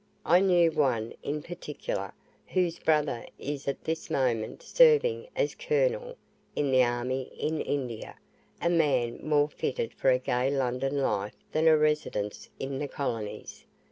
I 0.25 0.39
knew 0.39 0.71
one 0.71 1.13
in 1.21 1.43
particular, 1.43 2.11
whose 2.47 2.79
brother 2.79 3.23
is 3.37 3.67
at 3.67 3.83
this 3.83 4.09
moment 4.09 4.63
serving 4.63 5.27
as 5.35 5.53
colonel 5.53 6.17
in 6.55 6.71
the 6.71 6.81
army 6.83 7.31
in 7.37 7.61
India, 7.61 8.17
a 8.59 8.67
man 8.71 9.19
more 9.21 9.47
fitted 9.49 9.93
for 9.93 10.09
a 10.09 10.17
gay 10.17 10.49
London 10.49 10.97
life 10.97 11.35
than 11.51 11.67
a 11.67 11.77
residence 11.77 12.49
in 12.57 12.79
the 12.79 12.87
colonies. 12.87 13.63